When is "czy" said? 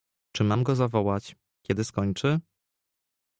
0.31-0.43